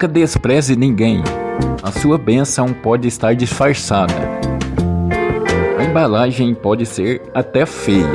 [0.00, 1.22] Nunca despreze ninguém.
[1.82, 4.14] A sua bênção pode estar disfarçada.
[5.78, 8.08] A embalagem pode ser até feia,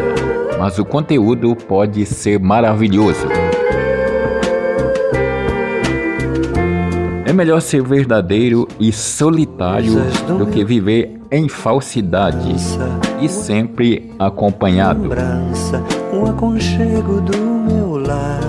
[0.58, 3.28] mas o conteúdo pode ser maravilhoso.
[7.24, 9.94] É melhor ser verdadeiro e solitário
[10.40, 12.56] do que viver em falsidade
[13.22, 15.12] e sempre acompanhado.
[16.12, 18.42] Um aconchego do meu lar.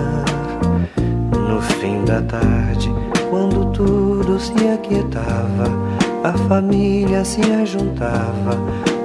[1.35, 2.91] No fim da tarde,
[3.31, 5.65] quando tudo se aquietava,
[6.25, 8.59] a família se ajuntava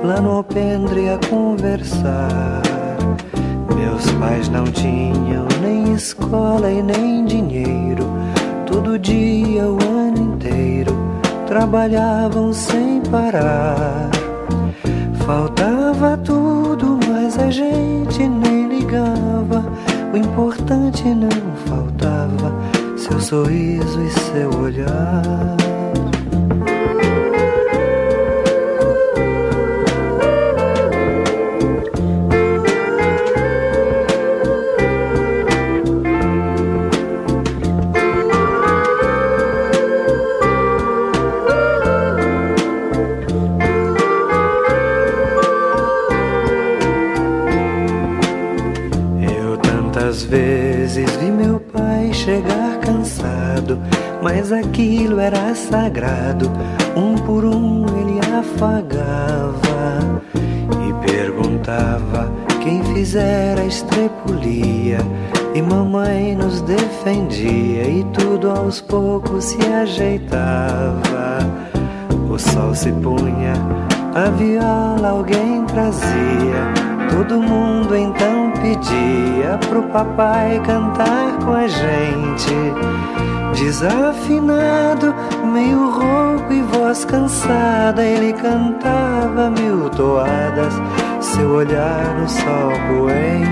[0.04, 2.62] lá no alpendre a conversar.
[3.76, 8.12] Meus pais não tinham nem escola e nem dinheiro
[8.72, 10.96] Todo dia, o ano inteiro,
[11.46, 14.10] trabalhavam sem parar.
[15.26, 19.66] Faltava tudo, mas a gente nem ligava.
[20.14, 21.30] O importante não
[21.66, 22.54] faltava,
[23.02, 25.22] seu sorriso e seu olhar.
[50.32, 51.61] Vezes vi meu
[52.24, 53.80] chegar cansado,
[54.22, 56.52] mas aquilo era sagrado.
[56.96, 60.22] Um por um ele afagava
[60.88, 65.00] e perguntava quem fizera a estrepulia.
[65.54, 71.40] E mamãe nos defendia e tudo aos poucos se ajeitava.
[72.30, 73.54] O sol se punha,
[74.14, 76.72] a viola alguém trazia.
[77.10, 78.41] Todo mundo então
[78.82, 82.56] pedia pro papai cantar com a gente.
[83.56, 85.14] Desafinado,
[85.54, 90.74] meio rouco e voz cansada, ele cantava mil toadas,
[91.20, 93.51] seu olhar no sol poente.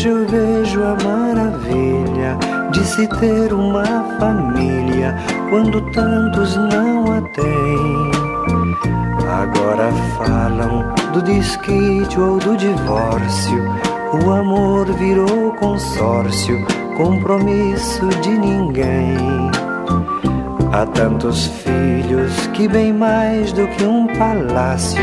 [0.00, 2.38] Hoje eu vejo a maravilha
[2.72, 3.84] de se ter uma
[4.18, 5.14] família
[5.50, 8.10] quando tantos não a têm.
[9.28, 13.62] Agora falam do desquite ou do divórcio.
[14.24, 16.64] O amor virou consórcio,
[16.96, 19.18] compromisso de ninguém.
[20.72, 25.02] Há tantos filhos que, bem mais do que um palácio,